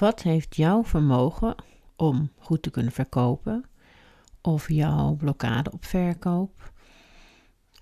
wat 0.00 0.22
heeft 0.22 0.56
jouw 0.56 0.84
vermogen 0.84 1.54
om 1.96 2.32
goed 2.38 2.62
te 2.62 2.70
kunnen 2.70 2.92
verkopen? 2.92 3.64
Of 4.40 4.68
jouw 4.68 5.14
blokkade 5.14 5.72
op 5.72 5.84
verkoop? 5.84 6.72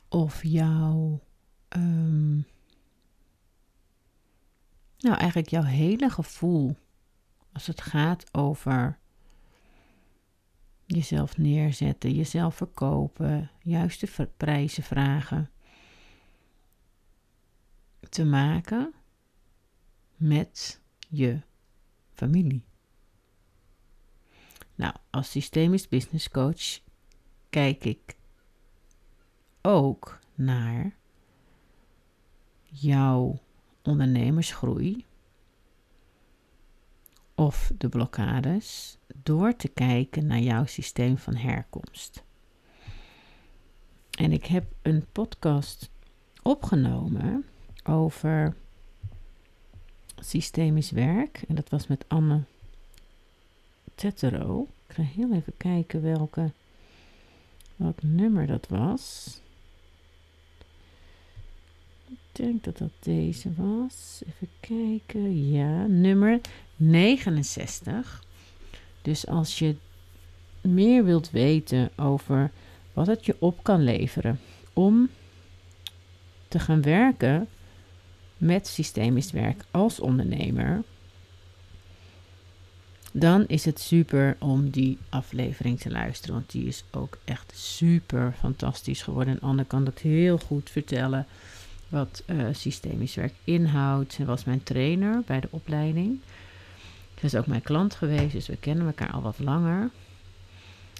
Of 0.08 0.44
jouw. 0.44 1.20
ehm, 1.68 2.36
nou, 4.98 5.16
eigenlijk 5.16 5.48
jouw 5.48 5.62
hele 5.62 6.10
gevoel 6.10 6.76
als 7.52 7.66
het 7.66 7.80
gaat 7.80 8.34
over 8.34 8.98
jezelf 10.86 11.36
neerzetten, 11.36 12.14
jezelf 12.14 12.54
verkopen, 12.54 13.50
juiste 13.62 14.28
prijzen 14.36 14.82
vragen, 14.82 15.50
te 18.08 18.24
maken 18.24 18.94
met 20.16 20.80
je 21.08 21.40
familie. 22.18 22.64
Nou, 24.74 24.94
als 25.10 25.30
systemisch 25.30 25.88
business 25.88 26.30
coach 26.30 26.80
kijk 27.50 27.84
ik 27.84 28.16
ook 29.62 30.18
naar 30.34 30.96
jouw 32.62 33.38
ondernemersgroei 33.82 35.04
of 37.34 37.72
de 37.78 37.88
blokkades 37.88 38.98
door 39.22 39.56
te 39.56 39.68
kijken 39.68 40.26
naar 40.26 40.40
jouw 40.40 40.66
systeem 40.66 41.18
van 41.18 41.34
herkomst. 41.34 42.24
En 44.10 44.32
ik 44.32 44.46
heb 44.46 44.72
een 44.82 45.06
podcast 45.12 45.90
opgenomen 46.42 47.44
over 47.84 48.56
systemisch 50.20 50.90
werk. 50.90 51.42
En 51.48 51.54
dat 51.54 51.68
was 51.68 51.86
met 51.86 52.04
Anne 52.08 52.42
Tettero. 53.94 54.66
Ik 54.88 54.94
ga 54.94 55.02
heel 55.02 55.32
even 55.32 55.52
kijken 55.56 56.02
welke, 56.02 56.50
welk 57.76 58.02
nummer 58.02 58.46
dat 58.46 58.66
was. 58.68 59.40
Ik 62.08 62.18
denk 62.32 62.64
dat 62.64 62.78
dat 62.78 62.92
deze 62.98 63.52
was. 63.56 64.22
Even 64.26 64.48
kijken. 64.60 65.50
Ja, 65.50 65.86
nummer 65.86 66.40
69. 66.76 68.24
Dus 69.02 69.26
als 69.26 69.58
je 69.58 69.76
meer 70.60 71.04
wilt 71.04 71.30
weten 71.30 71.90
over 71.96 72.50
wat 72.92 73.06
het 73.06 73.26
je 73.26 73.36
op 73.38 73.62
kan 73.62 73.82
leveren 73.82 74.40
om 74.72 75.08
te 76.48 76.58
gaan 76.58 76.82
werken 76.82 77.48
met 78.38 78.66
systemisch 78.66 79.30
werk 79.30 79.64
als 79.70 80.00
ondernemer, 80.00 80.82
dan 83.12 83.46
is 83.46 83.64
het 83.64 83.80
super 83.80 84.36
om 84.38 84.70
die 84.70 84.98
aflevering 85.08 85.80
te 85.80 85.90
luisteren. 85.90 86.34
Want 86.34 86.50
die 86.50 86.66
is 86.66 86.84
ook 86.90 87.18
echt 87.24 87.52
super 87.54 88.34
fantastisch 88.38 89.02
geworden. 89.02 89.34
En 89.34 89.48
Anne 89.48 89.64
kan 89.64 89.84
dat 89.84 89.98
heel 89.98 90.38
goed 90.38 90.70
vertellen 90.70 91.26
wat 91.88 92.22
eh, 92.26 92.46
systemisch 92.52 93.14
werk 93.14 93.34
inhoudt. 93.44 94.12
Ze 94.12 94.24
was 94.24 94.44
mijn 94.44 94.62
trainer 94.62 95.22
bij 95.26 95.40
de 95.40 95.48
opleiding. 95.50 96.18
Ze 97.18 97.24
is 97.24 97.34
ook 97.34 97.46
mijn 97.46 97.62
klant 97.62 97.94
geweest, 97.94 98.32
dus 98.32 98.46
we 98.46 98.56
kennen 98.56 98.86
elkaar 98.86 99.10
al 99.10 99.22
wat 99.22 99.38
langer. 99.38 99.90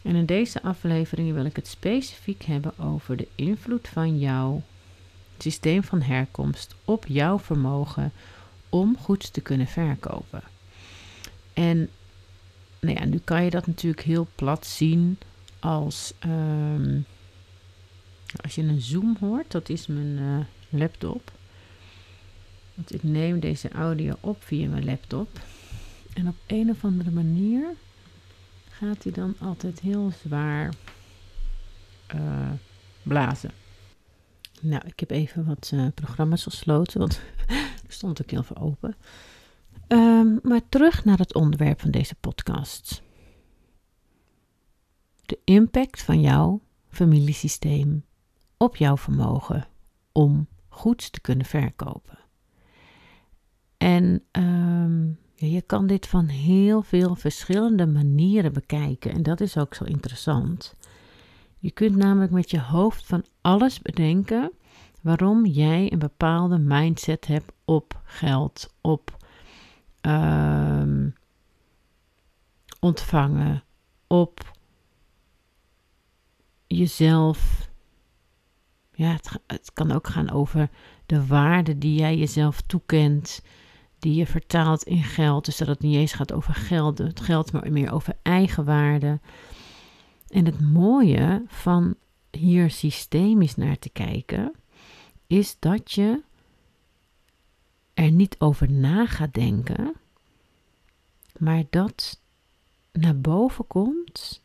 En 0.02 0.14
in 0.14 0.27
deze 0.27 0.62
aflevering 0.62 1.33
wil 1.33 1.45
ik 1.45 1.56
het 1.56 1.67
specifiek 1.67 2.42
hebben 2.42 2.79
over 2.79 3.17
de 3.17 3.29
invloed 3.34 3.89
van 3.89 4.18
jouw 4.18 4.63
systeem 5.43 5.83
van 5.83 6.03
herkomst 6.03 6.75
op 6.85 7.07
jouw 7.07 7.39
vermogen 7.39 8.13
om 8.69 8.97
goed 8.99 9.33
te 9.33 9.41
kunnen 9.41 9.67
verkopen. 9.67 10.43
En 11.53 11.89
nou 12.81 12.99
ja, 12.99 13.05
nu 13.05 13.19
kan 13.19 13.45
je 13.45 13.51
dat 13.51 13.67
natuurlijk 13.67 14.03
heel 14.03 14.27
plat 14.35 14.67
zien 14.67 15.19
als 15.61 16.13
ehm, 16.19 17.01
als 18.37 18.55
je 18.55 18.63
een 18.63 18.81
zoom 18.81 19.17
hoort, 19.21 19.51
dat 19.51 19.69
is 19.69 19.87
mijn 19.87 20.19
eh, 20.19 20.79
laptop. 20.81 21.33
Want 22.75 22.95
ik 22.95 23.03
neem 23.03 23.41
deze 23.41 23.70
audio 23.70 24.15
op 24.20 24.45
via 24.45 24.69
mijn 24.69 24.85
laptop. 24.85 25.41
En 26.15 26.29
op 26.29 26.37
een 26.47 26.70
of 26.70 26.85
andere 26.85 27.11
manier 27.11 27.65
gaat 28.70 29.03
hij 29.03 29.13
dan 29.13 29.35
altijd 29.39 29.81
heel 29.81 30.13
zwaar 30.25 30.75
eh, 32.07 32.51
blazen. 33.03 33.51
Nou, 34.63 34.83
ik 34.86 35.01
heb 35.01 35.11
even 35.11 35.45
wat 35.45 35.70
eh, 35.74 35.86
programma's 35.95 36.42
gesloten, 36.42 37.01
want 37.01 37.20
er 37.86 37.92
stond 37.92 38.23
ook 38.23 38.30
heel 38.30 38.42
veel 38.42 38.57
open. 38.57 38.95
Ehm, 39.86 40.36
maar 40.42 40.69
terug 40.69 41.05
naar 41.05 41.19
het 41.19 41.35
onderwerp 41.35 41.80
van 41.80 41.91
deze 41.91 42.14
podcast. 42.14 43.02
De 45.27 45.39
impact 45.45 46.02
van 46.02 46.20
jouw 46.20 46.61
familiesysteem 46.89 48.05
op 48.57 48.77
jouw 48.77 48.96
vermogen 48.96 49.67
om 50.13 50.48
goed 50.69 51.13
te 51.13 51.20
kunnen 51.20 51.46
verkopen. 51.46 52.19
En 53.77 54.23
ehm, 54.30 55.08
je 55.35 55.63
kan 55.63 55.86
dit 55.86 56.07
van 56.07 56.27
heel 56.27 56.83
veel 56.83 57.14
verschillende 57.14 57.86
manieren 57.86 58.52
bekijken. 58.52 59.13
En 59.13 59.23
dat 59.23 59.40
is 59.40 59.57
ook 59.57 59.75
zo 59.75 59.85
interessant. 59.85 60.77
Je 61.58 61.70
kunt 61.70 61.96
namelijk 61.96 62.33
met 62.33 62.51
je 62.51 62.61
hoofd 62.61 63.07
van 63.07 63.25
alles 63.48 63.83
bedenken 63.83 64.53
waarom 65.03 65.47
jij 65.47 65.92
een 65.92 65.98
bepaalde 65.98 66.59
mindset 66.59 67.27
hebt 67.27 67.53
op 67.64 68.01
geld, 68.05 68.75
op 68.81 69.17
ehm, 70.01 71.09
ontvangen, 72.81 73.64
op 74.07 74.53
jezelf. 76.67 77.70
Ja, 78.95 79.11
het, 79.11 79.31
het 79.47 79.73
kan 79.73 79.92
ook 79.92 80.07
gaan 80.07 80.31
over 80.31 80.70
de 81.07 81.27
waarde 81.27 81.79
die 81.79 81.98
jij 81.98 82.17
jezelf 82.17 82.61
toekent, 82.61 83.42
die 83.98 84.14
je 84.14 84.27
vertaalt 84.27 84.83
in 84.83 85.03
geld. 85.03 85.45
Dus 85.45 85.57
dat 85.57 85.69
het 85.69 85.81
niet 85.81 85.97
eens 85.97 86.13
gaat 86.13 86.33
over 86.33 86.55
geld, 86.55 86.98
het 86.98 87.20
geld, 87.20 87.53
maar 87.53 87.73
meer 87.73 87.92
over 87.92 88.17
eigenwaarde. 88.23 89.20
En 90.29 90.45
het 90.45 90.61
mooie 90.61 91.42
van 91.47 91.97
hier 92.30 92.70
systemisch 92.70 93.55
naar 93.55 93.78
te 93.78 93.89
kijken, 93.89 94.52
is 95.27 95.56
dat 95.58 95.92
je 95.92 96.22
er 97.94 98.11
niet 98.11 98.36
over 98.39 98.72
na 98.72 99.06
gaat 99.06 99.34
denken, 99.34 99.94
maar 101.39 101.64
dat 101.70 102.20
naar 102.92 103.20
boven 103.20 103.66
komt 103.66 104.42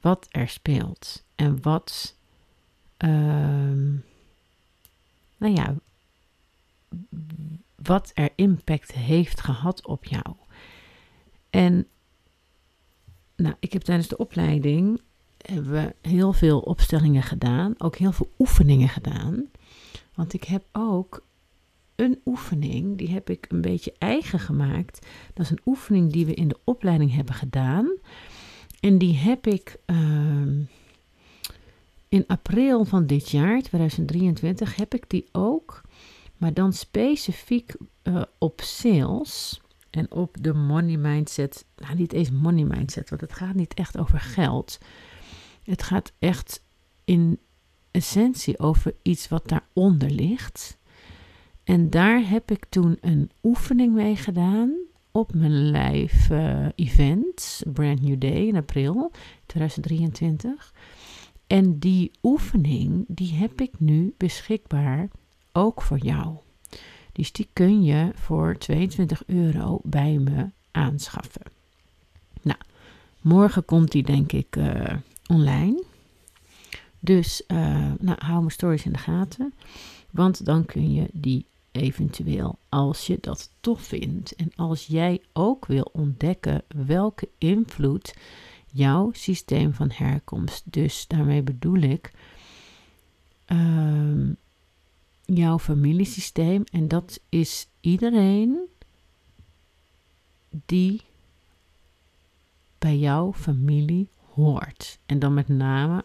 wat 0.00 0.26
er 0.30 0.48
speelt 0.48 1.24
en 1.34 1.62
wat, 1.62 2.16
ehm, 2.96 3.92
nou 5.36 5.54
ja, 5.54 5.74
wat 7.74 8.10
er 8.14 8.30
impact 8.34 8.92
heeft 8.92 9.40
gehad 9.40 9.86
op 9.86 10.04
jou. 10.04 10.36
En 11.50 11.86
nou, 13.36 13.54
ik 13.58 13.72
heb 13.72 13.82
tijdens 13.82 14.08
de 14.08 14.16
opleiding 14.16 15.00
hebben 15.50 15.72
we 15.72 16.08
heel 16.08 16.32
veel 16.32 16.60
opstellingen 16.60 17.22
gedaan, 17.22 17.74
ook 17.78 17.96
heel 17.96 18.12
veel 18.12 18.30
oefeningen 18.38 18.88
gedaan. 18.88 19.44
Want 20.14 20.32
ik 20.32 20.44
heb 20.44 20.64
ook 20.72 21.22
een 21.94 22.20
oefening, 22.24 22.98
die 22.98 23.10
heb 23.10 23.30
ik 23.30 23.46
een 23.48 23.60
beetje 23.60 23.94
eigen 23.98 24.38
gemaakt. 24.38 25.06
Dat 25.34 25.44
is 25.44 25.50
een 25.50 25.62
oefening 25.64 26.12
die 26.12 26.26
we 26.26 26.34
in 26.34 26.48
de 26.48 26.58
opleiding 26.64 27.14
hebben 27.14 27.34
gedaan. 27.34 27.92
En 28.80 28.98
die 28.98 29.16
heb 29.16 29.46
ik 29.46 29.76
ehm, 29.84 30.62
in 32.08 32.24
april 32.26 32.84
van 32.84 33.06
dit 33.06 33.30
jaar, 33.30 33.62
2023, 33.62 34.76
heb 34.76 34.94
ik 34.94 35.04
die 35.10 35.28
ook, 35.32 35.82
maar 36.36 36.54
dan 36.54 36.72
specifiek 36.72 37.74
eh, 38.02 38.22
op 38.38 38.60
sales 38.60 39.60
en 39.90 40.12
op 40.12 40.36
de 40.40 40.54
money 40.54 40.96
mindset. 40.96 41.64
Nou, 41.76 41.94
niet 41.94 42.12
eens 42.12 42.30
money 42.30 42.64
mindset, 42.64 43.10
want 43.10 43.20
het 43.20 43.32
gaat 43.32 43.54
niet 43.54 43.74
echt 43.74 43.98
over 43.98 44.20
geld. 44.20 44.78
Het 45.64 45.82
gaat 45.82 46.12
echt 46.18 46.62
in 47.04 47.38
essentie 47.90 48.58
over 48.58 48.94
iets 49.02 49.28
wat 49.28 49.48
daaronder 49.48 50.10
ligt. 50.10 50.78
En 51.64 51.90
daar 51.90 52.28
heb 52.28 52.50
ik 52.50 52.64
toen 52.68 52.98
een 53.00 53.30
oefening 53.42 53.94
mee 53.94 54.16
gedaan 54.16 54.72
op 55.12 55.34
mijn 55.34 55.70
live 55.70 56.34
eh, 56.34 56.86
event, 56.86 57.62
Brand 57.72 58.02
New 58.02 58.20
Day 58.20 58.46
in 58.46 58.56
april 58.56 59.10
2023. 59.46 60.72
En 61.46 61.78
die 61.78 62.10
oefening, 62.22 63.04
die 63.08 63.32
heb 63.32 63.60
ik 63.60 63.80
nu 63.80 64.14
beschikbaar 64.16 65.08
ook 65.52 65.82
voor 65.82 65.98
jou. 65.98 66.36
Dus 67.12 67.32
die 67.32 67.48
kun 67.52 67.82
je 67.82 68.10
voor 68.14 68.58
22 68.58 69.22
euro 69.26 69.80
bij 69.82 70.18
me 70.18 70.50
aanschaffen. 70.70 71.42
Nou, 72.42 72.58
morgen 73.20 73.64
komt 73.64 73.92
die 73.92 74.02
denk 74.02 74.32
ik 74.32 74.56
eh, 74.56 74.96
online. 75.26 75.82
Dus 77.00 77.46
eh, 77.46 77.92
nou, 77.98 78.18
hou 78.24 78.38
mijn 78.38 78.50
stories 78.50 78.84
in 78.84 78.92
de 78.92 78.98
gaten. 78.98 79.54
Want 80.10 80.44
dan 80.44 80.64
kun 80.64 80.92
je 80.92 81.08
die 81.12 81.46
eventueel, 81.72 82.58
als 82.68 83.06
je 83.06 83.18
dat 83.20 83.50
tof 83.60 83.82
vindt. 83.82 84.34
En 84.34 84.52
als 84.56 84.86
jij 84.86 85.22
ook 85.32 85.66
wil 85.66 85.90
ontdekken 85.92 86.62
welke 86.86 87.28
invloed 87.38 88.14
jouw 88.72 89.10
systeem 89.12 89.74
van 89.74 89.90
herkomst, 89.94 90.62
dus 90.64 91.06
daarmee 91.06 91.42
bedoel 91.42 91.80
ik 91.80 92.12
ehm, 93.44 94.32
jouw 95.24 95.58
familiesysteem, 95.58 96.64
en 96.72 96.88
dat 96.88 97.20
is 97.28 97.68
iedereen 97.80 98.58
die 100.66 101.02
bij 102.78 102.98
jouw 102.98 103.32
familie 103.32 104.08
hoort. 104.34 104.98
En 105.06 105.18
dan 105.18 105.34
met 105.34 105.48
name, 105.48 106.04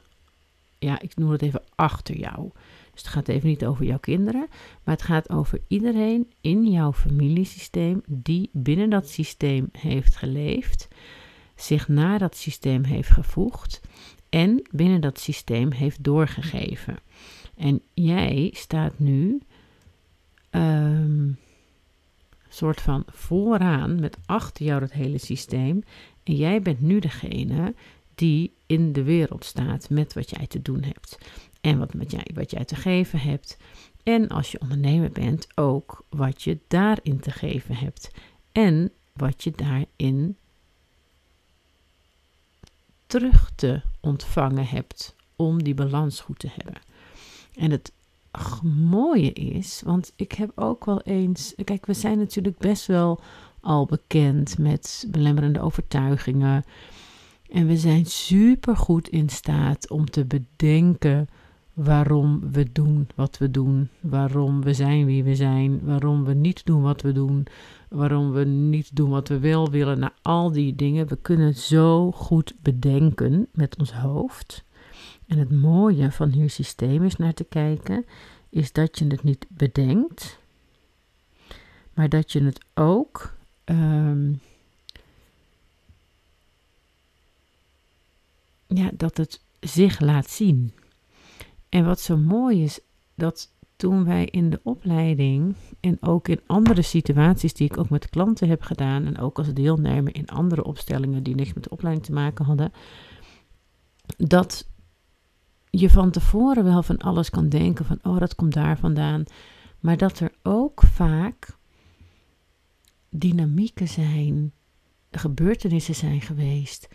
ja, 0.80 1.02
ik 1.02 1.16
noem 1.16 1.32
het 1.32 1.42
even 1.42 1.64
achter 1.76 2.18
jou. 2.18 2.50
Dus 2.92 3.02
het 3.02 3.08
gaat 3.08 3.28
even 3.28 3.50
niet 3.50 3.66
over 3.66 3.86
jouw 3.86 4.00
kinderen, 4.00 4.48
maar 4.84 4.96
het 4.96 5.04
gaat 5.04 5.30
over 5.30 5.62
iedereen 5.68 6.32
in 6.42 6.72
jouw 6.72 6.94
familiesysteem 6.94 8.02
die 8.08 8.50
binnen 8.54 8.90
dat 8.90 9.10
systeem 9.10 9.70
heeft 9.72 10.16
geleefd, 10.16 10.88
zich 11.56 11.88
naar 11.88 12.20
dat 12.20 12.36
systeem 12.36 12.84
heeft 12.84 13.10
gevoegd 13.10 13.82
en 14.30 14.68
binnen 14.72 15.02
dat 15.02 15.20
systeem 15.20 15.72
heeft 15.72 16.04
doorgegeven. 16.04 16.98
En 17.56 17.82
jij 17.94 18.50
staat 18.56 19.00
nu 19.00 19.42
um, 20.52 21.38
soort 22.50 22.82
van 22.82 23.04
vooraan 23.08 24.00
met 24.00 24.18
achter 24.26 24.66
jou 24.66 24.80
dat 24.80 24.92
hele 24.92 25.18
systeem. 25.18 25.84
En 26.24 26.36
jij 26.36 26.62
bent 26.62 26.82
nu 26.82 27.00
degene 27.00 27.74
die 28.20 28.54
in 28.66 28.94
de 28.94 29.04
wereld 29.04 29.46
staat 29.46 29.90
met 29.90 30.14
wat 30.14 30.30
jij 30.30 30.48
te 30.48 30.62
doen 30.62 30.84
hebt. 30.84 31.18
En 31.62 31.80
wat, 31.80 31.94
wat, 31.94 32.12
jij, 32.12 32.28
wat 32.34 32.52
jij 32.52 32.66
te 32.66 32.76
geven 32.76 33.20
hebt. 33.20 33.58
En 34.04 34.28
als 34.28 34.52
je 34.52 34.62
ondernemer 34.62 35.12
bent, 35.12 35.48
ook 35.56 36.06
wat 36.10 36.42
je 36.42 36.60
daarin 36.68 37.20
te 37.20 37.32
geven 37.32 37.76
hebt. 37.76 38.12
En 38.52 38.92
wat 39.14 39.44
je 39.44 39.52
daarin 39.56 40.38
terug 43.08 43.52
te 43.56 43.82
ontvangen 44.00 44.68
hebt 44.68 45.16
om 45.36 45.64
die 45.64 45.74
balans 45.74 46.20
goed 46.20 46.40
te 46.40 46.50
hebben. 46.56 46.82
En 47.54 47.72
het 47.72 47.92
mooie 48.64 49.34
is, 49.34 49.82
want 49.86 50.14
ik 50.16 50.32
heb 50.32 50.52
ook 50.56 50.86
wel 50.86 51.02
eens. 51.02 51.54
Kijk, 51.64 51.86
we 51.86 51.94
zijn 51.94 52.18
natuurlijk 52.18 52.58
best 52.58 52.86
wel 52.86 53.22
al 53.62 53.86
bekend 53.86 54.58
met 54.58 55.08
belemmerende 55.12 55.62
overtuigingen. 55.62 56.64
En 57.50 57.68
we 57.68 57.78
zijn 57.78 58.06
super 58.06 58.78
goed 58.78 59.08
in 59.08 59.30
staat 59.30 59.90
om 59.90 60.10
te 60.10 60.26
bedenken 60.26 61.28
waarom 61.74 62.52
we 62.52 62.72
doen 62.72 63.08
wat 63.16 63.38
we 63.38 63.52
doen, 63.52 63.90
waarom 64.00 64.62
we 64.62 64.74
zijn 64.74 65.06
wie 65.06 65.24
we 65.24 65.36
zijn, 65.36 65.80
waarom 65.84 66.24
we 66.24 66.34
niet 66.34 66.66
doen 66.66 66.82
wat 66.82 67.02
we 67.02 67.12
doen, 67.12 67.46
waarom 67.90 68.32
we 68.32 68.46
niet 68.46 68.96
doen 68.96 69.10
wat 69.10 69.28
we 69.28 69.40
wel 69.40 69.70
willen. 69.70 70.00
Nou, 70.00 70.12
al 70.22 70.52
die 70.52 70.76
dingen, 70.76 71.08
we 71.08 71.18
kunnen 71.22 71.56
zo 71.56 72.12
goed 72.12 72.54
bedenken 72.62 73.48
met 73.52 73.80
ons 73.80 73.94
hoofd. 73.94 74.64
En 75.28 75.38
het 75.38 75.52
mooie 75.52 76.12
van 76.12 76.30
hier 76.30 76.50
systeem 76.50 77.04
is 77.04 77.16
naar 77.16 77.34
te 77.34 77.44
kijken, 77.44 78.06
is 78.50 78.72
dat 78.72 79.00
je 79.00 79.08
het 79.08 79.24
niet 79.24 79.46
bedenkt, 79.50 80.40
maar 81.94 82.10
dat 82.10 82.32
je 82.32 82.44
het 82.44 82.66
ook 82.74 83.34
um, 83.66 84.40
ja, 88.78 88.90
dat 88.94 89.18
het 89.18 89.44
zich 89.60 90.00
laat 90.00 90.30
zien. 90.30 90.74
En 91.70 91.86
wat 91.86 92.00
zo 92.00 92.18
mooi 92.18 92.64
is, 92.64 92.80
dat 93.16 93.52
toen 93.76 94.06
wij 94.06 94.26
in 94.26 94.50
de 94.50 94.60
opleiding 94.64 95.56
en 95.80 95.98
ook 96.02 96.28
in 96.28 96.42
andere 96.46 96.82
situaties 96.82 97.54
die 97.54 97.70
ik 97.70 97.78
ook 97.78 97.90
met 97.90 98.10
klanten 98.10 98.50
heb 98.50 98.62
gedaan 98.62 99.06
en 99.06 99.18
ook 99.18 99.38
als 99.38 99.54
deelnemer 99.54 100.16
in 100.16 100.28
andere 100.28 100.64
opstellingen 100.64 101.24
die 101.24 101.36
niks 101.36 101.54
met 101.54 101.64
de 101.64 101.70
opleiding 101.70 102.06
te 102.06 102.14
maken 102.14 102.46
hadden, 102.46 102.72
dat 104.18 104.70
je 105.70 105.90
van 105.90 106.12
tevoren 106.12 106.64
wel 106.64 106.84
van 106.84 106.98
alles 106.98 107.30
kan 107.30 107.50
denken 107.50 107.86
van 107.86 108.00
oh 108.04 108.20
dat 108.20 108.36
komt 108.36 108.54
daar 108.54 108.78
vandaan, 108.78 109.24
maar 109.80 109.98
dat 109.98 110.20
er 110.20 110.32
ook 110.44 110.82
vaak 110.82 111.58
dynamieken 113.10 113.88
zijn, 113.88 114.54
gebeurtenissen 115.12 115.96
zijn 115.96 116.22
geweest 116.22 116.88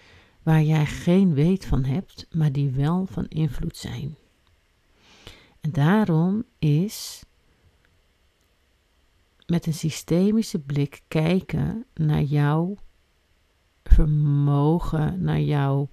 waar 0.44 0.62
jij 0.62 0.86
geen 0.86 1.34
weet 1.34 1.66
van 1.66 1.84
hebt, 1.84 2.26
maar 2.30 2.52
die 2.52 2.70
wel 2.70 3.06
van 3.06 3.28
invloed 3.28 3.76
zijn. 3.76 4.16
En 5.60 5.72
daarom 5.72 6.44
is 6.58 7.24
met 9.46 9.66
een 9.66 9.74
systemische 9.74 10.58
blik 10.58 11.02
kijken 11.08 11.86
naar 11.94 12.22
jouw 12.22 12.76
vermogen, 13.84 15.22
naar 15.22 15.40
jouw 15.40 15.88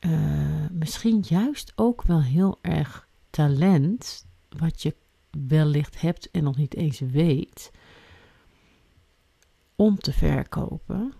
uh, 0.00 0.66
misschien 0.70 1.24
juist 1.28 1.72
ook 1.74 2.02
wel 2.02 2.22
heel 2.22 2.58
erg 2.62 3.08
talent, 3.30 4.26
wat 4.48 4.82
je 4.82 4.96
wellicht 5.46 6.00
hebt 6.00 6.30
en 6.30 6.42
nog 6.42 6.56
niet 6.56 6.74
eens 6.74 7.00
weet, 7.00 7.70
om 9.76 9.98
te 9.98 10.12
verkopen 10.12 11.12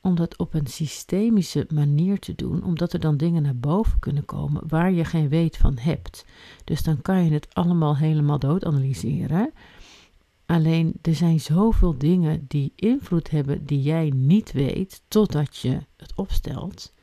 om 0.00 0.14
dat 0.14 0.38
op 0.38 0.54
een 0.54 0.66
systemische 0.66 1.66
manier 1.72 2.18
te 2.18 2.34
doen, 2.34 2.64
omdat 2.64 2.92
er 2.92 3.00
dan 3.00 3.16
dingen 3.16 3.42
naar 3.42 3.56
boven 3.56 3.98
kunnen 3.98 4.24
komen 4.24 4.62
waar 4.68 4.92
je 4.92 5.04
geen 5.04 5.28
weet 5.28 5.56
van 5.56 5.78
hebt. 5.78 6.24
Dus 6.64 6.82
dan 6.82 7.02
kan 7.02 7.24
je 7.24 7.32
het 7.32 7.54
allemaal 7.54 7.96
helemaal 7.96 8.38
dood 8.38 8.64
analyseren. 8.64 9.52
Alleen 10.46 10.92
er 11.02 11.14
zijn 11.14 11.40
zoveel 11.40 11.98
dingen 11.98 12.44
die 12.48 12.72
invloed 12.76 13.30
hebben 13.30 13.66
die 13.66 13.82
jij 13.82 14.12
niet 14.14 14.52
weet 14.52 15.02
totdat 15.08 15.56
je 15.56 15.78
het 15.96 16.14
opstelt, 16.14 16.94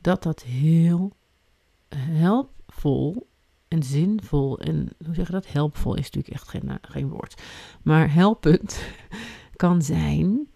dat 0.00 0.22
dat 0.22 0.42
heel 0.42 1.12
helpvol 1.96 3.28
en 3.68 3.82
zinvol 3.82 4.58
en 4.58 4.88
hoe 5.04 5.14
zeg 5.14 5.26
je 5.26 5.32
dat? 5.32 5.52
Helpvol 5.52 5.94
is 5.94 6.04
natuurlijk 6.10 6.34
echt 6.34 6.48
geen, 6.48 6.78
geen 6.80 7.08
woord, 7.08 7.42
maar 7.82 8.12
helpend 8.12 8.80
kan 9.56 9.82
zijn 9.82 10.48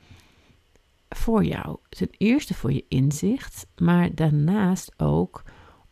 voor 1.17 1.45
jou. 1.45 1.77
Ten 1.89 2.09
eerste 2.11 2.55
voor 2.55 2.73
je 2.73 2.85
inzicht, 2.89 3.67
maar 3.77 4.15
daarnaast 4.15 4.93
ook 4.97 5.43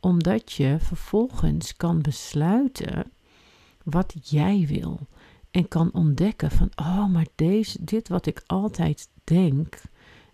omdat 0.01 0.53
je 0.53 0.77
vervolgens 0.81 1.77
kan 1.77 2.03
besluiten 2.03 3.11
wat 3.85 4.15
jij 4.23 4.65
wil. 4.69 4.99
En 5.51 5.69
kan 5.69 5.93
ontdekken 5.93 6.51
van, 6.51 6.71
oh, 6.77 7.07
maar 7.07 7.27
deze, 7.35 7.85
dit 7.85 8.09
wat 8.09 8.27
ik 8.27 8.43
altijd 8.47 9.09
denk 9.25 9.83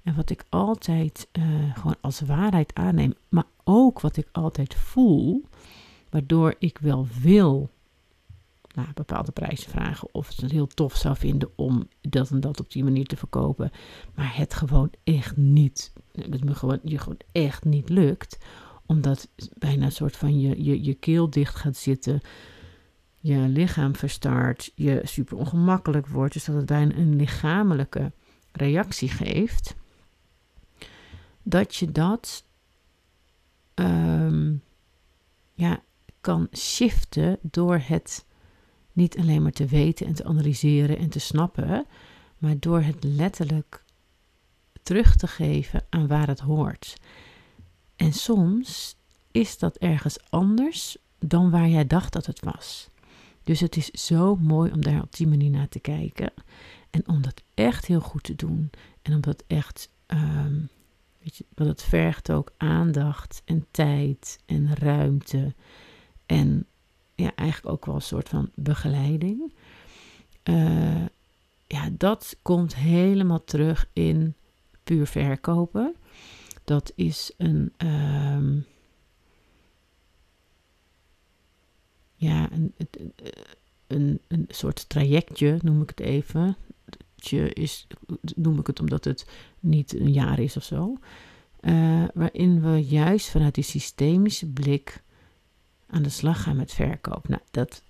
en 0.03 0.15
wat 0.15 0.31
ik 0.31 0.45
altijd 0.49 1.29
uh, 1.33 1.45
gewoon 1.75 1.97
als 2.01 2.21
waarheid 2.21 2.75
aanneem, 2.75 3.15
maar 3.29 3.47
ook 3.65 4.01
wat 4.01 4.17
ik 4.17 4.29
altijd 4.33 4.75
voel, 4.75 5.45
waardoor 6.11 6.55
ik 6.59 6.79
wel 6.79 7.07
wil 7.21 7.71
nou, 8.75 8.89
bepaalde 8.95 9.33
prijzen 9.33 9.71
vragen. 9.71 10.09
Of 10.13 10.37
het 10.37 10.51
heel 10.51 10.67
tof 10.67 10.97
zou 10.97 11.17
vinden 11.17 11.51
om 11.57 11.89
dat 12.01 12.31
en 12.31 12.41
dat 12.41 12.61
op 12.61 12.73
die 12.73 12.85
manier 12.85 13.07
te 13.07 13.17
verkopen. 13.17 13.71
Maar 14.15 14.37
het 14.37 14.55
gewoon 14.55 14.91
echt 15.05 15.37
niet, 15.37 15.93
het 16.13 16.45
me 16.45 16.55
gewoon, 16.55 16.81
je 16.83 16.99
gewoon 16.99 17.21
echt 17.33 17.65
niet 17.65 17.89
lukt. 17.89 18.39
Omdat 18.87 19.29
bijna 19.59 19.85
een 19.85 19.93
soort 19.93 20.17
van 20.17 20.41
je, 20.41 20.65
je, 20.65 20.85
je 20.85 20.95
keel 20.95 21.31
dicht 21.31 21.55
gaat 21.55 21.77
zitten. 21.77 22.21
Je 23.21 23.37
lichaam 23.37 23.97
verstaart. 23.97 24.73
Je 24.75 25.01
super 25.05 25.37
ongemakkelijk 25.37 26.07
wordt. 26.07 26.33
Dus 26.33 26.45
dat 26.45 26.57
het 26.57 26.67
bijna 26.67 26.95
een 26.95 27.17
lichamelijke 27.17 28.13
reactie 28.53 29.09
geeft. 29.09 29.75
Dat 31.43 31.75
je 31.75 31.93
dat 31.93 32.45
um, 33.75 34.63
ja, 35.55 35.83
kan 36.21 36.49
shiften 36.53 37.39
door 37.43 37.79
het 37.79 38.25
niet 38.95 39.19
alleen 39.19 39.43
maar 39.43 39.53
te 39.53 39.67
weten 39.67 40.07
en 40.07 40.15
te 40.15 40.25
analyseren 40.25 40.99
en 40.99 41.09
te 41.09 41.19
snappen, 41.19 41.87
maar 42.39 42.59
door 42.59 42.81
het 42.81 43.05
letterlijk 43.05 43.85
terug 44.83 45.17
te 45.17 45.27
geven 45.27 45.85
aan 45.91 46.07
waar 46.07 46.27
het 46.27 46.41
hoort. 46.41 46.97
En 47.97 48.13
soms 48.13 48.97
is 49.31 49.59
dat 49.59 49.77
ergens 49.77 50.19
anders 50.31 50.97
dan 51.19 51.51
waar 51.51 51.69
jij 51.69 51.87
dacht 51.87 52.13
dat 52.13 52.27
het 52.27 52.41
was. 52.41 52.89
Dus 53.43 53.61
het 53.61 53.77
is 53.77 53.91
zo 53.91 54.37
mooi 54.37 54.73
om 54.73 54.83
daar 54.83 55.03
op 55.03 55.17
die 55.17 55.27
manier 55.27 55.51
naar 55.51 55.69
te 55.69 55.79
kijken. 55.79 56.33
En 56.91 57.09
om 57.09 57.23
dat 57.23 57.43
echt 57.55 57.87
heel 57.87 58.01
goed 58.01 58.23
te 58.23 58.35
doen. 58.35 58.71
En 59.03 59.15
om 59.15 59.21
dat 59.21 59.45
echt, 59.47 59.89
um, 60.07 60.69
weet 61.23 61.37
je, 61.37 61.45
dat 61.55 61.67
het 61.67 61.83
vergt 61.83 62.31
ook 62.31 62.53
aandacht 62.57 63.43
en 63.45 63.67
tijd 63.71 64.39
en 64.47 64.75
ruimte. 64.75 65.55
En 66.27 66.67
ja, 67.15 67.35
eigenlijk 67.35 67.75
ook 67.75 67.87
wel 67.87 67.95
een 67.95 68.03
soort 68.03 68.29
van 68.29 68.51
begeleiding. 68.55 69.53
Uh, 70.45 71.05
ja, 71.67 71.89
dat 71.93 72.37
komt 72.43 72.75
helemaal 72.75 73.45
terug 73.45 73.89
in 73.93 74.35
puur 74.85 75.07
verkopen. 75.07 75.95
Dat 76.65 76.93
is 76.95 77.33
een. 77.37 77.73
Um, 77.77 78.67
ja, 82.17 82.49
een, 82.53 82.75
een, 83.87 84.21
een 84.29 84.45
soort 84.49 84.89
trajectje, 84.89 85.59
noem 85.63 85.83
ik 85.83 85.89
het 85.89 86.01
even. 86.01 86.57
Is, 87.53 87.87
noem 88.35 88.59
ik 88.59 88.67
het 88.67 88.81
omdat 88.81 89.05
het 89.05 89.27
niet 89.61 90.01
een 90.01 90.13
jaar 90.13 90.39
is 90.39 90.57
of 90.57 90.65
zo. 90.65 90.97
Uh, 91.61 92.05
waarin 92.15 92.61
we 92.61 92.85
juist 92.85 93.31
vanuit 93.31 93.55
die 93.55 93.65
systemische 93.65 94.47
blik 94.47 95.03
aan 95.95 96.03
de 96.03 96.09
slag 96.09 96.43
gaan 96.43 96.57
met 96.57 96.73
verkoop. 96.73 97.29
Nou, 97.29 97.43
dat 97.51 97.83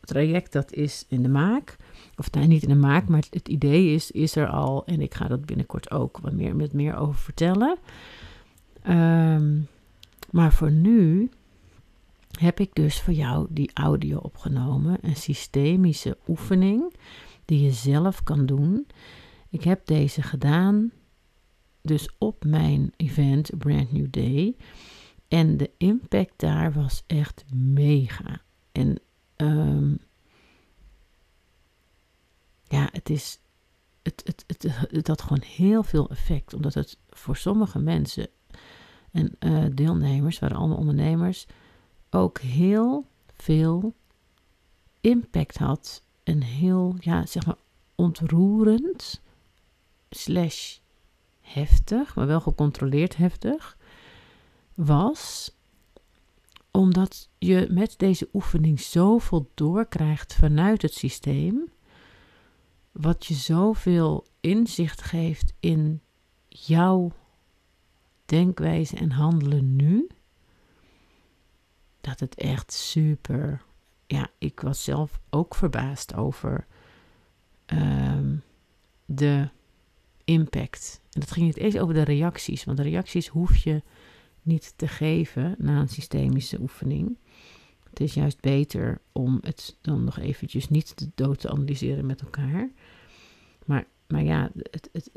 traject 0.00 0.52
dat 0.52 0.72
is 0.72 1.04
in 1.08 1.22
de 1.22 1.28
maak. 1.28 1.76
Of 2.16 2.32
nee, 2.32 2.46
niet 2.46 2.62
in 2.62 2.68
de 2.68 2.74
maak, 2.74 3.08
maar 3.08 3.22
het, 3.30 3.48
idee 3.48 3.94
is, 3.94 4.10
is 4.10 4.36
er 4.36 4.48
al. 4.48 4.86
En 4.86 5.00
ik 5.00 5.14
ga 5.14 5.28
dat 5.28 5.46
binnenkort 5.46 5.90
ook 5.90 6.18
wat 6.18 6.32
meer, 6.32 6.56
met 6.56 6.72
meer 6.72 6.96
over 6.96 7.20
vertellen. 7.20 7.78
Um, 8.88 9.68
maar 10.30 10.52
voor 10.52 10.70
nu 10.70 11.30
heb 12.38 12.60
ik 12.60 12.74
dus 12.74 13.00
voor 13.00 13.14
jou 13.14 13.46
die 13.50 13.70
audio 13.74 14.18
opgenomen. 14.18 14.98
Een 15.00 15.16
systemische 15.16 16.16
oefening 16.28 16.94
die 17.44 17.62
je 17.62 17.70
zelf 17.70 18.22
kan 18.22 18.46
doen. 18.46 18.86
Ik 19.48 19.64
heb 19.64 19.86
deze 19.86 20.22
gedaan 20.22 20.90
dus 21.82 22.08
op 22.18 22.44
mijn 22.44 22.92
event 22.96 23.50
Brand 23.58 23.92
New 23.92 24.06
Day. 24.10 24.56
En 25.32 25.56
de 25.56 25.70
impact 25.76 26.32
daar 26.36 26.72
was 26.72 27.02
echt 27.06 27.44
mega. 27.54 28.40
En 28.72 28.98
um, 29.36 29.98
ja, 32.64 32.88
het 32.92 33.10
is. 33.10 33.38
Het, 34.02 34.22
het, 34.46 34.64
het, 34.90 35.08
had 35.08 35.22
gewoon 35.22 35.42
heel 35.42 35.82
veel 35.82 36.10
effect, 36.10 36.54
omdat 36.54 36.74
het 36.74 36.98
voor 37.10 37.36
sommige 37.36 37.78
mensen 37.78 38.28
en 39.10 39.36
uh, 39.40 39.64
deelnemers, 39.74 40.38
waren 40.38 40.56
allemaal 40.56 40.76
ondernemers, 40.76 41.46
ook 42.10 42.38
heel 42.40 43.06
veel 43.34 43.94
impact 45.00 45.56
had. 45.56 46.02
En 46.22 46.42
heel, 46.42 46.94
ja, 47.00 47.26
zeg 47.26 47.46
maar, 47.46 47.58
ontroerend, 47.94 49.20
slash 50.10 50.78
heftig, 51.40 52.14
maar 52.14 52.26
wel 52.26 52.40
gecontroleerd 52.40 53.16
heftig, 53.16 53.76
was 54.74 55.54
omdat 56.70 57.28
je 57.38 57.66
met 57.70 57.94
deze 57.96 58.28
oefening 58.32 58.80
zoveel 58.80 59.50
doorkrijgt 59.54 60.34
vanuit 60.34 60.82
het 60.82 60.94
systeem, 60.94 61.70
wat 62.92 63.26
je 63.26 63.34
zoveel 63.34 64.26
inzicht 64.40 65.02
geeft 65.02 65.52
in 65.60 66.00
jouw 66.48 67.12
denkwijze 68.24 68.96
en 68.96 69.10
handelen 69.10 69.76
nu, 69.76 70.06
dat 72.00 72.20
het 72.20 72.34
echt 72.34 72.72
super. 72.72 73.62
Ja, 74.06 74.28
ik 74.38 74.60
was 74.60 74.84
zelf 74.84 75.20
ook 75.30 75.54
verbaasd 75.54 76.14
over 76.14 76.66
ehm, 77.66 78.36
de 79.04 79.48
impact. 80.24 81.00
En 81.10 81.20
dat 81.20 81.30
ging 81.30 81.46
niet 81.46 81.56
eens 81.56 81.78
over 81.78 81.94
de 81.94 82.02
reacties, 82.02 82.64
want 82.64 82.76
de 82.76 82.82
reacties 82.82 83.28
hoef 83.28 83.56
je 83.56 83.82
niet 84.42 84.72
te 84.76 84.88
geven 84.88 85.54
na 85.58 85.80
een 85.80 85.88
systemische 85.88 86.60
oefening. 86.60 87.18
Het 87.88 88.00
is 88.00 88.14
juist 88.14 88.40
beter 88.40 89.00
om 89.12 89.38
het 89.40 89.76
dan 89.80 90.04
nog 90.04 90.18
eventjes 90.18 90.68
niet 90.68 90.96
te 90.96 91.10
dood 91.14 91.40
te 91.40 91.50
analyseren 91.50 92.06
met 92.06 92.20
elkaar. 92.20 92.70
Maar, 93.66 93.86
maar 94.08 94.22
ja, 94.22 94.50
het, 94.70 94.88
het, 94.92 95.10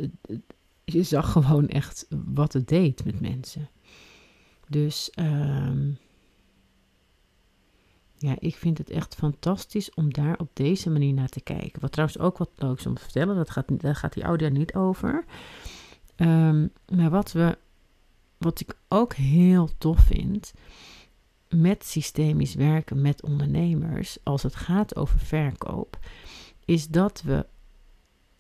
je 0.84 1.04
zag 1.04 1.32
gewoon 1.32 1.68
echt 1.68 2.08
wat 2.26 2.54
het 2.54 2.68
deed 2.68 3.06
met 3.06 3.22
mensen. 3.22 3.70
Dus 4.68 5.12
um, 5.20 5.98
ja, 8.18 8.36
ik 8.40 8.56
vind 8.56 8.78
het 8.78 8.90
echt 8.90 9.16
fantastisch 9.16 9.94
om 9.94 10.14
daar 10.14 10.40
op 10.40 10.50
deze 10.54 10.90
manier 10.90 11.14
naar 11.14 11.30
te 11.30 11.42
kijken. 11.42 11.82
Wat 11.82 11.92
trouwens 11.92 12.20
ook 12.20 12.38
wat 12.38 12.50
leuk 12.56 12.78
is 12.78 12.86
om 12.86 12.96
te 12.96 13.02
vertellen, 13.02 13.36
dat 13.36 13.50
gaat, 13.50 13.82
daar 13.82 13.96
gaat 13.96 14.14
die 14.14 14.24
audio 14.24 14.50
niet 14.50 14.74
over. 14.74 15.26
Um, 16.18 16.72
maar 16.96 17.10
wat, 17.10 17.32
we, 17.32 17.58
wat 18.38 18.60
ik 18.60 18.78
ook 18.88 19.14
heel 19.14 19.70
tof 19.78 20.00
vind 20.00 20.54
met 21.50 21.86
systemisch 21.86 22.56
werken 22.56 23.02
met 23.02 23.24
ondernemers, 23.24 24.18
als 24.24 24.44
het 24.44 24.56
gaat 24.56 24.96
over 24.96 25.20
verkoop, 25.20 26.00
is 26.66 26.88
dat 26.88 27.22
we 27.22 27.46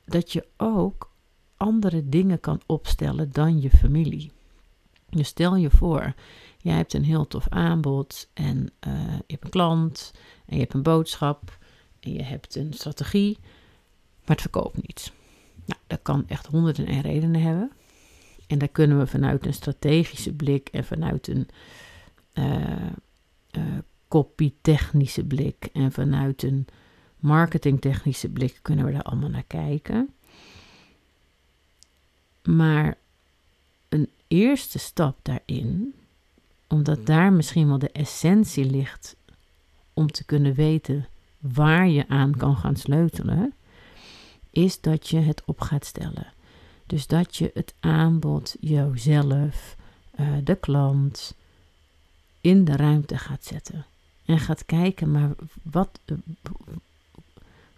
dat 0.05 0.31
je 0.31 0.47
ook 0.57 1.11
andere 1.57 2.09
dingen 2.09 2.39
kan 2.39 2.61
opstellen 2.65 3.31
dan 3.31 3.61
je 3.61 3.69
familie. 3.69 4.31
Dus 5.09 5.27
stel 5.27 5.55
je 5.55 5.69
voor, 5.69 6.13
jij 6.57 6.75
hebt 6.75 6.93
een 6.93 7.03
heel 7.03 7.27
tof 7.27 7.49
aanbod 7.49 8.29
en 8.33 8.57
uh, 8.87 9.17
je 9.17 9.33
hebt 9.33 9.43
een 9.43 9.49
klant 9.49 10.13
en 10.45 10.55
je 10.55 10.61
hebt 10.61 10.73
een 10.73 10.83
boodschap 10.83 11.57
en 11.99 12.13
je 12.13 12.23
hebt 12.23 12.55
een 12.55 12.73
strategie, 12.73 13.37
maar 14.19 14.35
het 14.35 14.41
verkoopt 14.41 14.87
niet. 14.87 15.11
Nou, 15.65 15.79
dat 15.87 15.99
kan 16.01 16.27
echt 16.27 16.45
honderden 16.45 16.85
en 16.85 17.01
redenen 17.01 17.41
hebben. 17.41 17.71
En 18.47 18.57
daar 18.57 18.67
kunnen 18.67 18.99
we 18.99 19.07
vanuit 19.07 19.45
een 19.45 19.53
strategische 19.53 20.33
blik 20.33 20.69
en 20.71 20.83
vanuit 20.83 21.27
een 21.27 21.47
uh, 22.33 22.91
uh, 23.57 23.63
copytechnische 24.07 25.23
blik 25.23 25.69
en 25.73 25.91
vanuit 25.91 26.43
een 26.43 26.67
marketingtechnische 27.19 28.29
blik 28.29 28.59
kunnen 28.61 28.85
we 28.85 28.91
daar 28.91 29.01
allemaal 29.01 29.29
naar 29.29 29.43
kijken. 29.47 30.09
Maar 32.43 32.97
een 33.89 34.09
eerste 34.27 34.79
stap 34.79 35.17
daarin, 35.21 35.93
omdat 36.67 37.05
daar 37.05 37.33
misschien 37.33 37.67
wel 37.67 37.79
de 37.79 37.91
essentie 37.91 38.65
ligt 38.65 39.15
om 39.93 40.11
te 40.11 40.25
kunnen 40.25 40.53
weten 40.53 41.07
waar 41.39 41.87
je 41.87 42.07
aan 42.07 42.37
kan 42.37 42.57
gaan 42.57 42.75
sleutelen, 42.75 43.53
is 44.49 44.81
dat 44.81 45.07
je 45.07 45.19
het 45.19 45.43
op 45.45 45.61
gaat 45.61 45.85
stellen. 45.85 46.33
Dus 46.85 47.07
dat 47.07 47.35
je 47.35 47.51
het 47.53 47.73
aanbod, 47.79 48.55
jouzelf, 48.59 49.75
uh, 50.19 50.27
de 50.43 50.55
klant 50.55 51.35
in 52.41 52.65
de 52.65 52.75
ruimte 52.75 53.17
gaat 53.17 53.43
zetten. 53.43 53.85
En 54.25 54.39
gaat 54.39 54.65
kijken, 54.65 55.11
maar 55.11 55.29
wat 55.61 55.99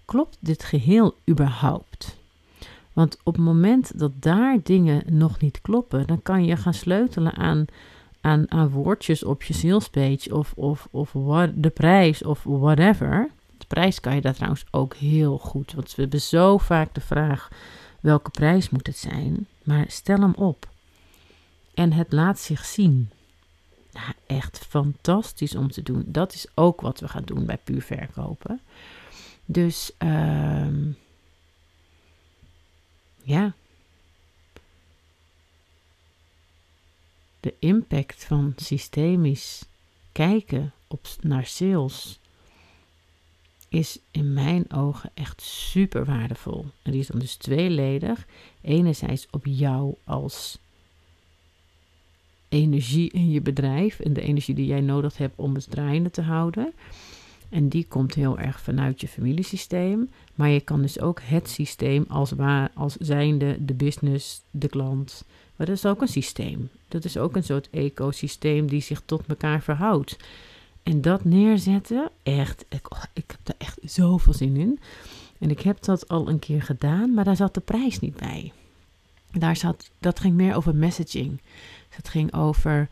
klopt 0.06 0.38
dit 0.40 0.64
geheel 0.64 1.16
überhaupt? 1.30 2.18
Want 2.94 3.18
op 3.24 3.34
het 3.34 3.44
moment 3.44 4.00
dat 4.00 4.12
daar 4.20 4.58
dingen 4.64 5.04
nog 5.18 5.40
niet 5.40 5.62
kloppen, 5.62 6.08
dan 6.08 6.22
kan 6.22 6.46
je 6.46 6.58
gaan 6.58 6.74
sleutelen 6.74 7.36
aan, 7.36 7.66
aan, 8.22 8.52
aan 8.52 8.70
woordjes 8.70 9.24
op 9.24 9.44
je 9.44 9.54
salespage 9.54 10.36
of, 10.36 10.54
of, 10.56 10.88
of 10.92 11.12
de 11.54 11.70
prijs 11.70 12.24
of 12.24 12.44
whatever. 12.44 13.30
De 13.58 13.66
prijs 13.68 14.00
kan 14.00 14.16
je 14.16 14.22
daar 14.22 14.34
trouwens 14.34 14.66
ook 14.72 14.96
heel 14.96 15.38
goed. 15.38 15.74
Want 15.74 15.96
we 15.96 16.02
hebben 16.02 16.22
zo 16.22 16.58
vaak 16.58 16.94
de 16.94 17.02
vraag: 17.02 17.50
welke 18.00 18.30
prijs 18.30 18.70
moet 18.70 18.88
het 18.88 18.98
zijn? 18.98 19.48
Maar 19.64 19.86
stel 19.88 20.20
hem 20.20 20.34
op. 20.34 20.70
En 21.74 21.94
het 21.94 22.12
laat 22.12 22.40
zich 22.40 22.66
zien. 22.66 23.10
Ja, 23.92 24.14
echt 24.26 24.66
fantastisch 24.70 25.56
om 25.56 25.72
te 25.72 25.84
doen. 25.84 26.04
Dat 26.06 26.34
is 26.34 26.48
ook 26.54 26.82
wat 26.82 27.00
we 27.00 27.08
gaan 27.08 27.24
doen 27.26 27.46
bij 27.46 27.58
puur 27.58 27.82
verkopen. 27.82 28.62
Dus. 29.46 29.92
Uh, 30.00 30.68
ja. 33.24 33.54
De 37.40 37.54
impact 37.60 38.24
van 38.24 38.54
systemisch 38.56 39.66
kijken 40.12 40.74
op, 40.88 41.08
naar 41.22 41.46
sales 41.46 42.20
is 43.70 44.00
in 44.12 44.34
mijn 44.34 44.72
ogen 44.74 45.10
echt 45.14 45.42
super 45.42 46.06
waardevol. 46.06 46.66
En 46.82 46.92
die 46.92 47.00
is 47.00 47.08
dan 47.08 47.20
dus 47.20 47.36
tweeledig. 47.36 48.28
Enerzijds 48.62 49.28
op 49.32 49.46
jou 49.46 49.96
als 50.04 50.58
energie 52.50 53.12
in 53.12 53.32
je 53.32 53.42
bedrijf 53.42 54.00
en 54.00 54.14
de 54.14 54.22
energie 54.22 54.56
die 54.56 54.66
jij 54.66 54.82
nodig 54.82 55.18
hebt 55.18 55.34
om 55.36 55.56
het 55.56 55.70
draaiende 55.70 56.10
te 56.10 56.22
houden. 56.22 56.74
En 57.50 57.68
die 57.70 57.86
komt 57.88 58.14
heel 58.14 58.40
erg 58.40 58.62
vanuit 58.62 59.02
je 59.02 59.08
familiesysteem. 59.08 60.10
Maar 60.36 60.50
je 60.50 60.62
kan 60.62 60.82
dus 60.82 61.00
ook 61.00 61.20
het 61.24 61.50
systeem 61.50 62.06
als, 62.08 62.32
waar, 62.32 62.72
als 62.74 62.96
zijnde 62.96 63.66
de 63.66 63.74
business, 63.74 64.42
de 64.52 64.68
klant. 64.68 65.24
Maar 65.56 65.68
dat 65.68 65.76
is 65.76 65.86
ook 65.86 66.02
een 66.02 66.08
systeem. 66.08 66.70
Dat 66.88 67.06
is 67.06 67.18
ook 67.18 67.36
een 67.36 67.44
soort 67.44 67.70
ecosysteem 67.70 68.68
die 68.68 68.82
zich 68.82 69.02
tot 69.06 69.24
elkaar 69.28 69.62
verhoudt. 69.62 70.18
En 70.88 71.02
dat 71.02 71.24
neerzetten, 71.24 72.10
echt, 72.24 72.66
ik, 72.70 72.92
oh, 72.92 73.04
ik 73.14 73.24
heb 73.28 73.40
daar 73.44 73.56
echt 73.58 73.80
zoveel 73.84 74.34
zin 74.34 74.56
in. 74.56 74.80
En 75.40 75.50
ik 75.50 75.62
heb 75.62 75.84
dat 75.84 76.08
al 76.08 76.30
een 76.30 76.40
keer 76.40 76.62
gedaan, 76.62 77.14
maar 77.14 77.24
daar 77.24 77.36
zat 77.36 77.54
de 77.54 77.60
prijs 77.60 78.00
niet 78.00 78.18
bij. 78.18 78.52
Daar 79.32 79.56
zat, 79.56 79.90
dat 80.00 80.20
ging 80.20 80.36
meer 80.36 80.56
over 80.56 80.76
messaging. 80.76 81.42
Dat 81.96 82.10
ging 82.10 82.34
over 82.34 82.90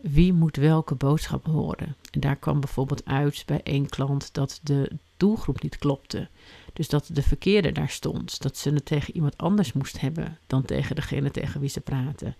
wie 0.00 0.32
moet 0.32 0.56
welke 0.56 0.94
boodschap 0.94 1.46
horen. 1.46 1.96
En 2.10 2.20
daar 2.20 2.36
kwam 2.36 2.60
bijvoorbeeld 2.60 3.04
uit 3.04 3.42
bij 3.46 3.60
één 3.62 3.88
klant 3.88 4.34
dat 4.34 4.60
de 4.62 4.90
doelgroep 5.16 5.62
niet 5.62 5.78
klopte. 5.78 6.28
Dus 6.74 6.88
dat 6.88 7.08
de 7.12 7.22
verkeerde 7.22 7.72
daar 7.72 7.88
stond. 7.88 8.42
Dat 8.42 8.56
ze 8.56 8.70
het 8.70 8.84
tegen 8.84 9.14
iemand 9.14 9.38
anders 9.38 9.72
moest 9.72 10.00
hebben 10.00 10.38
dan 10.46 10.64
tegen 10.64 10.96
degene 10.96 11.30
tegen 11.30 11.60
wie 11.60 11.68
ze 11.68 11.80
praten. 11.80 12.36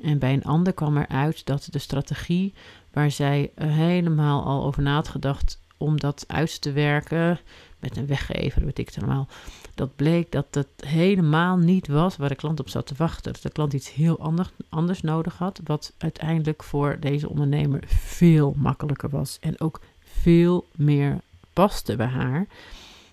En 0.00 0.18
bij 0.18 0.32
een 0.32 0.44
ander 0.44 0.72
kwam 0.72 0.96
er 0.96 1.08
uit 1.08 1.46
dat 1.46 1.68
de 1.70 1.78
strategie 1.78 2.54
waar 2.92 3.10
zij 3.10 3.50
helemaal 3.54 4.44
al 4.44 4.64
over 4.64 4.82
na 4.82 4.94
had 4.94 5.08
gedacht 5.08 5.60
om 5.76 6.00
dat 6.00 6.24
uit 6.26 6.60
te 6.60 6.72
werken 6.72 7.38
met 7.78 7.96
een 7.96 8.06
weggever, 8.06 8.64
weet 8.64 8.78
ik 8.78 8.86
het 8.86 8.98
allemaal. 8.98 9.28
Dat 9.74 9.96
bleek 9.96 10.32
dat 10.32 10.46
het 10.50 10.68
helemaal 10.86 11.56
niet 11.56 11.88
was 11.88 12.16
waar 12.16 12.28
de 12.28 12.34
klant 12.34 12.60
op 12.60 12.68
zat 12.68 12.86
te 12.86 12.94
wachten. 12.96 13.32
Dat 13.32 13.42
de 13.42 13.50
klant 13.50 13.72
iets 13.72 13.92
heel 13.92 14.34
anders 14.68 15.02
nodig 15.02 15.38
had, 15.38 15.60
wat 15.64 15.92
uiteindelijk 15.98 16.62
voor 16.62 16.96
deze 17.00 17.28
ondernemer 17.28 17.82
veel 17.86 18.54
makkelijker 18.56 19.08
was 19.08 19.38
en 19.40 19.60
ook 19.60 19.80
veel 20.00 20.66
meer 20.76 21.20
paste 21.52 21.96
bij 21.96 22.06
haar. 22.06 22.46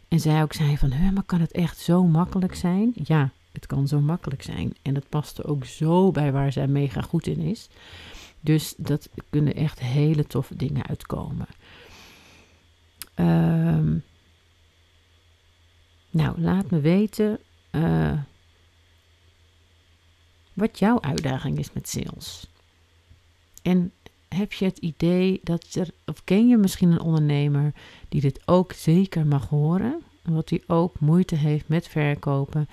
En 0.07 0.19
zij 0.19 0.41
ook 0.41 0.53
zei 0.53 0.77
van, 0.77 1.13
maar 1.13 1.23
kan 1.23 1.41
het 1.41 1.51
echt 1.51 1.77
zo 1.77 2.03
makkelijk 2.03 2.55
zijn? 2.55 2.91
Ja, 2.93 3.31
het 3.51 3.65
kan 3.65 3.87
zo 3.87 3.99
makkelijk 3.99 4.43
zijn. 4.43 4.75
En 4.81 4.95
het 4.95 5.09
paste 5.09 5.43
ook 5.43 5.65
zo 5.65 6.11
bij 6.11 6.31
waar 6.31 6.51
zij 6.51 6.67
mega 6.67 7.01
goed 7.01 7.27
in 7.27 7.39
is. 7.39 7.69
Dus 8.39 8.73
dat 8.77 9.09
kunnen 9.29 9.55
echt 9.55 9.79
hele 9.79 10.27
toffe 10.27 10.55
dingen 10.55 10.87
uitkomen. 10.87 11.47
Um, 13.15 14.03
nou, 16.09 16.41
laat 16.41 16.69
me 16.69 16.79
weten 16.79 17.39
uh, 17.71 18.19
wat 20.53 20.79
jouw 20.79 21.01
uitdaging 21.01 21.57
is 21.57 21.73
met 21.73 21.89
sales. 21.89 22.47
En 23.61 23.91
heb 24.35 24.53
je 24.53 24.65
het 24.65 24.77
idee 24.77 25.39
dat 25.43 25.65
er, 25.73 25.89
of 26.05 26.23
ken 26.23 26.47
je 26.47 26.57
misschien 26.57 26.91
een 26.91 27.01
ondernemer 27.01 27.73
die 28.09 28.21
dit 28.21 28.41
ook 28.45 28.73
zeker 28.73 29.25
mag 29.25 29.49
horen, 29.49 30.01
wat 30.23 30.47
die 30.47 30.63
ook 30.67 30.99
moeite 30.99 31.35
heeft 31.35 31.67
met 31.67 31.87
verkopen, 31.87 32.67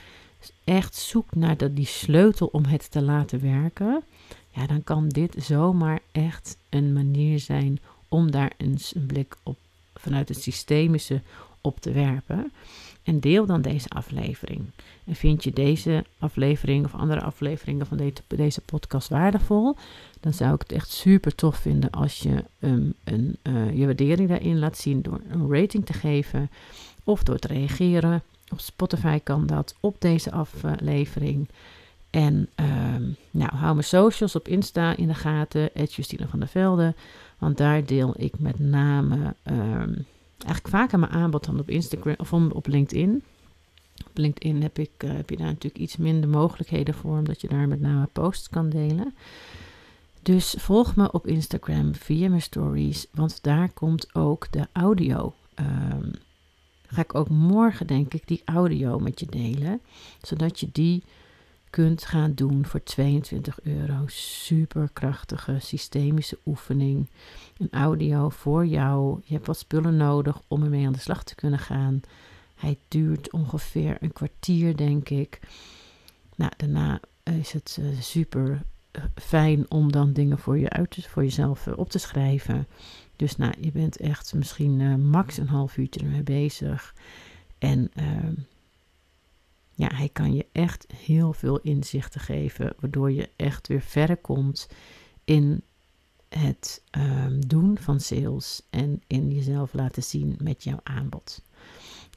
echt 0.64 0.94
zoekt 0.94 1.34
naar 1.34 1.56
dat, 1.56 1.76
die 1.76 1.86
sleutel 1.86 2.46
om 2.46 2.64
het 2.64 2.90
te 2.90 3.02
laten 3.02 3.40
werken, 3.40 4.02
ja, 4.50 4.66
dan 4.66 4.84
kan 4.84 5.08
dit 5.08 5.34
zomaar 5.38 6.00
echt 6.12 6.56
een 6.68 6.92
manier 6.92 7.38
zijn 7.38 7.80
om 8.08 8.30
daar 8.30 8.52
eens 8.56 8.94
een 8.94 9.06
blik 9.06 9.36
op 9.42 9.58
vanuit 9.94 10.28
het 10.28 10.42
systemische 10.42 11.20
op 11.60 11.80
te 11.80 11.92
werpen. 11.92 12.52
En 13.02 13.20
deel 13.20 13.46
dan 13.46 13.62
deze 13.62 13.88
aflevering. 13.88 14.64
En 15.04 15.14
vind 15.14 15.44
je 15.44 15.52
deze 15.52 16.04
aflevering 16.18 16.84
of 16.84 16.94
andere 16.94 17.20
afleveringen 17.20 17.86
van 17.86 18.12
deze, 18.26 18.60
podcast 18.60 19.08
waardevol, 19.08 19.76
dan 20.20 20.32
zou 20.32 20.54
ik 20.54 20.60
het 20.60 20.72
echt 20.72 20.90
super 20.90 21.34
tof 21.34 21.56
vinden 21.56 21.90
als 21.90 22.18
je 22.18 22.44
um, 22.58 22.94
een, 23.04 23.36
uh, 23.42 23.78
je 23.78 23.86
waardering 23.86 24.28
daarin 24.28 24.58
laat 24.58 24.78
zien 24.78 25.02
door 25.02 25.20
een 25.28 25.52
rating 25.52 25.86
te 25.86 25.92
geven 25.92 26.50
of 27.04 27.22
door 27.22 27.38
te 27.38 27.48
reageren. 27.48 28.22
Op 28.52 28.60
Spotify 28.60 29.18
kan 29.22 29.46
dat 29.46 29.74
op 29.80 29.96
deze 29.98 30.30
aflevering. 30.30 31.48
En 32.10 32.48
um, 32.94 33.16
nou, 33.30 33.54
hou 33.54 33.72
mijn 33.74 33.84
socials 33.84 34.36
op 34.36 34.48
Insta 34.48 34.96
in 34.96 35.06
de 35.06 35.14
gaten, 35.14 35.70
Justine 35.88 36.28
van 36.28 36.38
der 36.38 36.48
Velde. 36.48 36.94
Want 37.38 37.56
daar 37.56 37.84
deel 37.84 38.14
ik 38.16 38.38
met 38.38 38.58
name 38.58 39.34
um, 39.44 40.06
eigenlijk 40.44 40.74
vaker 40.74 40.98
mijn 40.98 41.12
aanbod 41.12 41.44
dan 41.44 41.58
op 41.58 41.70
Instagram 41.70 42.14
of 42.18 42.32
op 42.32 42.66
LinkedIn. 42.66 43.22
Op 44.08 44.16
LinkedIn 44.18 44.62
heb, 44.62 44.78
ik, 44.78 44.90
uh, 45.04 45.12
heb 45.12 45.30
je 45.30 45.36
daar 45.36 45.46
natuurlijk 45.46 45.82
iets 45.82 45.96
minder 45.96 46.28
mogelijkheden 46.28 46.94
voor, 46.94 47.18
omdat 47.18 47.40
je 47.40 47.48
daar 47.48 47.68
met 47.68 47.80
name 47.80 48.08
posts 48.12 48.48
kan 48.48 48.70
delen. 48.70 49.14
Dus 50.22 50.54
volg 50.58 50.96
me 50.96 51.12
op 51.12 51.26
Instagram 51.26 51.94
via 51.94 52.28
mijn 52.28 52.42
stories, 52.42 53.06
want 53.10 53.42
daar 53.42 53.68
komt 53.68 54.14
ook 54.14 54.46
de 54.50 54.66
audio. 54.72 55.34
Um, 55.60 56.10
ga 56.86 57.02
ik 57.02 57.14
ook 57.14 57.28
morgen, 57.28 57.86
denk 57.86 58.14
ik, 58.14 58.26
die 58.26 58.42
audio 58.44 58.98
met 58.98 59.20
je 59.20 59.26
delen, 59.26 59.80
zodat 60.22 60.60
je 60.60 60.68
die 60.72 61.02
kunt 61.72 62.04
gaan 62.04 62.34
doen 62.34 62.66
voor 62.66 62.82
22 62.82 63.60
euro. 63.62 64.02
Super 64.06 64.90
krachtige 64.92 65.58
systemische 65.58 66.38
oefening. 66.46 67.10
Een 67.56 67.68
audio 67.70 68.28
voor 68.28 68.66
jou. 68.66 69.20
Je 69.24 69.34
hebt 69.34 69.46
wat 69.46 69.58
spullen 69.58 69.96
nodig 69.96 70.40
om 70.48 70.62
ermee 70.62 70.86
aan 70.86 70.92
de 70.92 70.98
slag 70.98 71.24
te 71.24 71.34
kunnen 71.34 71.58
gaan. 71.58 72.00
Hij 72.54 72.78
duurt 72.88 73.30
ongeveer 73.30 73.96
een 74.00 74.12
kwartier, 74.12 74.76
denk 74.76 75.08
ik. 75.08 75.40
Nou, 76.36 76.52
daarna 76.56 77.00
is 77.22 77.52
het 77.52 77.78
uh, 77.80 78.00
super 78.00 78.62
uh, 78.92 79.04
fijn 79.14 79.70
om 79.70 79.92
dan 79.92 80.12
dingen 80.12 80.38
voor, 80.38 80.58
je 80.58 80.70
uit 80.70 81.06
voor 81.08 81.22
jezelf 81.22 81.66
uh, 81.66 81.78
op 81.78 81.90
te 81.90 81.98
schrijven. 81.98 82.66
Dus 83.16 83.36
nou, 83.36 83.54
je 83.60 83.72
bent 83.72 83.96
echt 83.96 84.34
misschien 84.34 85.08
max 85.08 85.36
een 85.36 85.48
half 85.48 85.76
uurtje 85.76 86.00
ermee 86.00 86.22
bezig. 86.22 86.94
En 87.58 87.90
ehm, 87.94 88.34
ja, 89.74 89.88
hij 89.94 90.08
kan 90.08 90.34
je 90.34 90.46
echt 90.52 90.86
heel 90.96 91.32
veel 91.32 91.58
inzichten 91.58 92.20
geven, 92.20 92.74
waardoor 92.80 93.12
je 93.12 93.28
echt 93.36 93.68
weer 93.68 93.80
verder 93.80 94.16
komt 94.16 94.68
in 95.24 95.62
het 96.28 96.82
um, 96.98 97.46
doen 97.46 97.78
van 97.78 98.00
sales 98.00 98.62
en 98.70 99.02
in 99.06 99.30
jezelf 99.30 99.72
laten 99.72 100.02
zien 100.02 100.36
met 100.42 100.64
jouw 100.64 100.80
aanbod. 100.82 101.42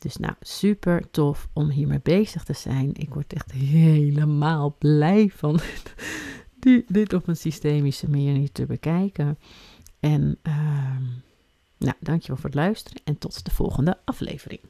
Dus 0.01 0.17
nou, 0.17 0.33
super 0.39 1.11
tof 1.11 1.49
om 1.53 1.69
hiermee 1.69 1.99
bezig 2.03 2.43
te 2.43 2.53
zijn. 2.53 2.89
Ik 2.93 3.13
word 3.13 3.33
echt 3.33 3.51
helemaal 3.51 4.75
blij 4.79 5.29
van 5.35 5.59
die, 6.59 6.85
dit 6.87 7.13
op 7.13 7.27
een 7.27 7.37
systemische 7.37 8.09
manier 8.09 8.51
te 8.51 8.65
bekijken. 8.65 9.37
En 9.99 10.37
uh, 10.43 10.97
nou, 11.77 11.95
dankjewel 11.99 12.35
voor 12.35 12.49
het 12.49 12.59
luisteren 12.59 13.01
en 13.03 13.17
tot 13.17 13.45
de 13.45 13.51
volgende 13.51 13.97
aflevering. 14.05 14.61